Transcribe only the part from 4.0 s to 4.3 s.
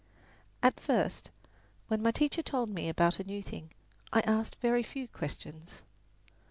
I